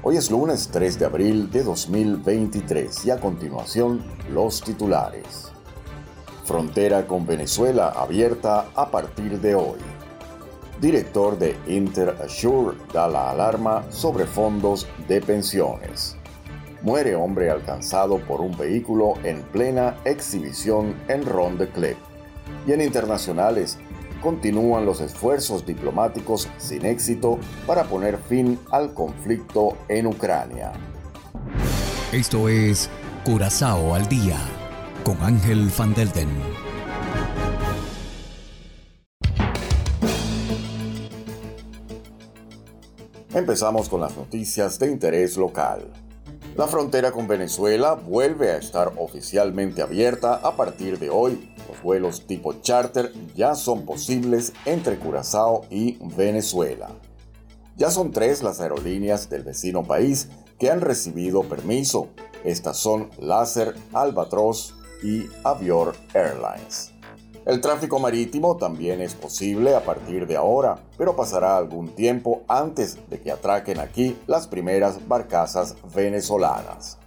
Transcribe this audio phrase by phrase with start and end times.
[0.00, 4.00] Hoy es lunes 3 de abril de 2023 y a continuación
[4.30, 5.50] los titulares.
[6.44, 9.80] Frontera con Venezuela abierta a partir de hoy.
[10.80, 16.16] Director de InterAssure da la alarma sobre fondos de pensiones.
[16.82, 21.96] Muere hombre alcanzado por un vehículo en plena exhibición en Ronde Club.
[22.68, 23.78] Y en internacionales,
[24.20, 30.72] continúan los esfuerzos diplomáticos sin éxito para poner fin al conflicto en Ucrania.
[32.12, 32.88] Esto es
[33.24, 34.38] Curazao al día
[35.04, 36.28] con Ángel Van Delden.
[43.34, 46.07] Empezamos con las noticias de interés local.
[46.58, 52.26] La frontera con Venezuela vuelve a estar oficialmente abierta a partir de hoy los vuelos
[52.26, 56.88] tipo charter ya son posibles entre Curazao y Venezuela.
[57.76, 62.08] Ya son tres las aerolíneas del vecino país que han recibido permiso.
[62.42, 66.97] Estas son Láser, Albatros y Avior Airlines.
[67.48, 72.98] El tráfico marítimo también es posible a partir de ahora, pero pasará algún tiempo antes
[73.08, 76.98] de que atraquen aquí las primeras barcazas venezolanas.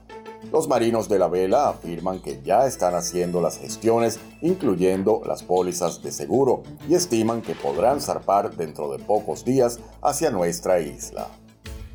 [0.51, 6.01] Los marinos de la vela afirman que ya están haciendo las gestiones, incluyendo las pólizas
[6.01, 11.27] de seguro, y estiman que podrán zarpar dentro de pocos días hacia nuestra isla.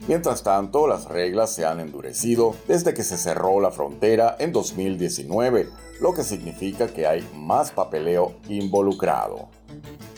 [0.09, 5.69] Mientras tanto, las reglas se han endurecido desde que se cerró la frontera en 2019,
[6.01, 9.49] lo que significa que hay más papeleo involucrado.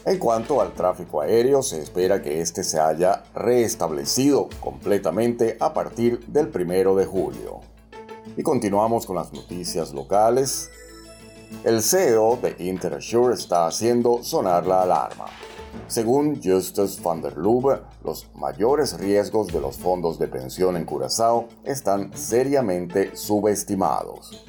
[0.05, 6.21] En cuanto al tráfico aéreo, se espera que este se haya reestablecido completamente a partir
[6.27, 7.61] del 1 de julio.
[8.37, 10.71] Y continuamos con las noticias locales.
[11.65, 15.27] El CEO de Interassure está haciendo sonar la alarma.
[15.87, 21.49] Según Justus van der Lubbe, los mayores riesgos de los fondos de pensión en Curazao
[21.65, 24.45] están seriamente subestimados.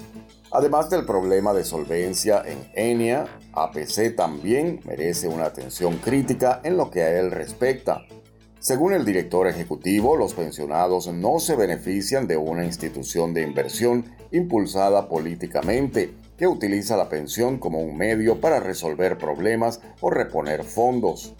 [0.51, 6.89] Además del problema de solvencia en Enia, APC también merece una atención crítica en lo
[6.89, 8.01] que a él respecta,
[8.59, 15.07] según el director ejecutivo, los pensionados no se benefician de una institución de inversión impulsada
[15.07, 21.35] políticamente que utiliza la pensión como un medio para resolver problemas o reponer fondos.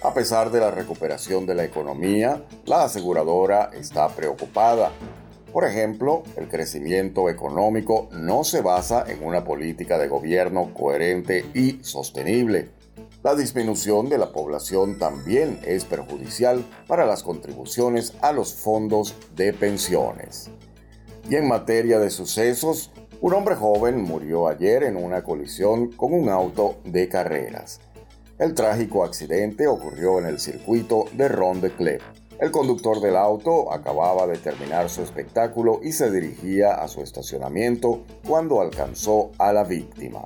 [0.00, 4.92] A pesar de la recuperación de la economía, la aseguradora está preocupada.
[5.52, 11.82] Por ejemplo, el crecimiento económico no se basa en una política de gobierno coherente y
[11.82, 12.68] sostenible.
[13.24, 19.52] La disminución de la población también es perjudicial para las contribuciones a los fondos de
[19.52, 20.48] pensiones.
[21.28, 22.92] Y en materia de sucesos,
[23.24, 27.80] un hombre joven murió ayer en una colisión con un auto de carreras.
[28.38, 32.02] El trágico accidente ocurrió en el circuito de Ronde Club.
[32.38, 38.02] El conductor del auto acababa de terminar su espectáculo y se dirigía a su estacionamiento
[38.28, 40.22] cuando alcanzó a la víctima.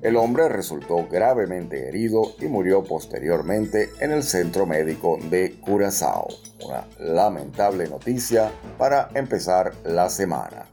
[0.00, 6.28] El hombre resultó gravemente herido y murió posteriormente en el centro médico de Curazao.
[6.64, 10.72] Una lamentable noticia para empezar la semana.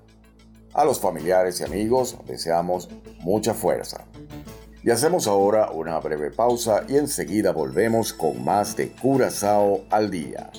[0.80, 2.88] A los familiares y amigos deseamos
[3.20, 4.06] mucha fuerza.
[4.82, 10.50] Y hacemos ahora una breve pausa y enseguida volvemos con más de Curazao al día.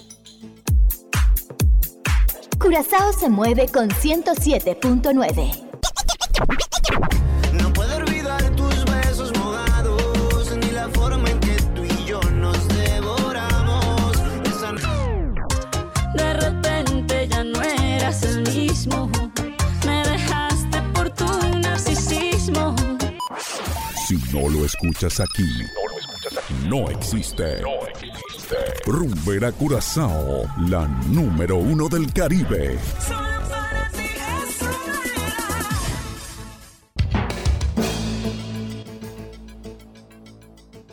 [2.59, 5.71] Curazao se mueve con 107.9.
[24.61, 25.49] no lo escuchas aquí,
[26.69, 27.63] no, existe.
[27.63, 28.57] No existe.
[28.85, 32.77] Rumbera Curazao, la número uno del Caribe.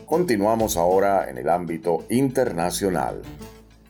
[0.06, 3.22] Continuamos ahora en el ámbito internacional.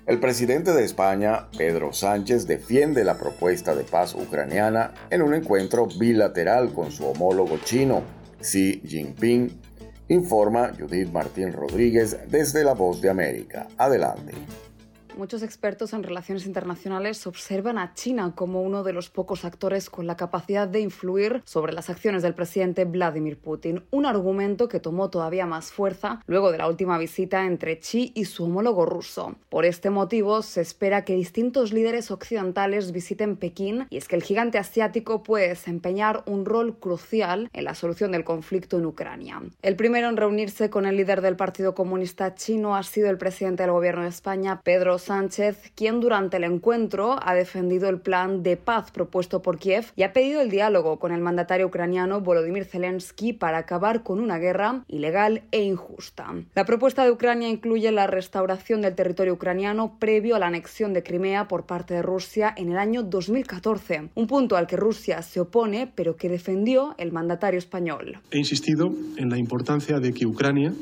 [0.08, 5.88] El presidente de España, Pedro Sánchez, defiende la propuesta de paz ucraniana en un encuentro
[6.00, 8.02] bilateral con su homólogo chino,
[8.42, 9.67] Xi Jinping,
[10.10, 13.68] informa Judith Martín Rodríguez desde La Voz de América.
[13.78, 14.34] Adelante.
[15.18, 20.06] Muchos expertos en relaciones internacionales observan a China como uno de los pocos actores con
[20.06, 25.10] la capacidad de influir sobre las acciones del presidente Vladimir Putin, un argumento que tomó
[25.10, 29.36] todavía más fuerza luego de la última visita entre Xi y su homólogo ruso.
[29.50, 34.24] Por este motivo, se espera que distintos líderes occidentales visiten Pekín y es que el
[34.24, 39.42] gigante asiático puede desempeñar un rol crucial en la solución del conflicto en Ucrania.
[39.64, 43.64] El primero en reunirse con el líder del Partido Comunista chino ha sido el presidente
[43.64, 48.58] del gobierno de España, Pedro Sánchez, quien durante el encuentro ha defendido el plan de
[48.58, 53.32] paz propuesto por Kiev y ha pedido el diálogo con el mandatario ucraniano Volodymyr Zelensky
[53.32, 56.26] para acabar con una guerra ilegal e injusta.
[56.56, 61.04] La propuesta de Ucrania incluye la restauración del territorio ucraniano previo a la anexión de
[61.04, 65.40] Crimea por parte de Rusia en el año 2014, un punto al que Rusia se
[65.40, 68.20] opone pero que defendió el mandatario español.
[68.30, 70.74] He insistido en la importancia de que Ucrania,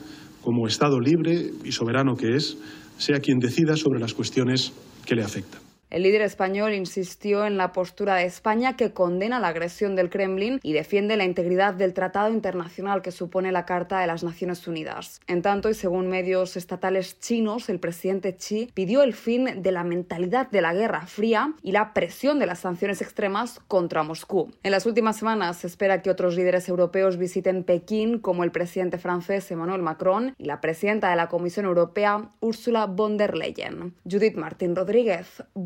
[0.41, 2.57] como Estado libre y soberano que es,
[2.97, 4.71] sea quien decida sobre las cuestiones
[5.05, 5.64] que le afectan.
[5.89, 10.59] El líder español insistió en la postura de España que condena la agresión del Kremlin
[10.63, 15.21] y defiende la integridad del tratado internacional que supone la Carta de las Naciones Unidas.
[15.27, 19.83] En tanto, y según medios estatales chinos, el presidente Xi pidió el fin de la
[19.83, 24.51] mentalidad de la Guerra Fría y la presión de las sanciones extremas contra Moscú.
[24.63, 28.97] En las últimas semanas se espera que otros líderes europeos visiten Pekín, como el presidente
[28.97, 33.93] francés Emmanuel Macron y la presidenta de la Comisión Europea, Ursula von der Leyen.
[34.03, 35.43] Judith Martín Rodríguez,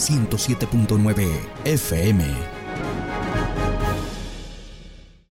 [0.00, 1.28] 107.9
[1.64, 2.59] FM.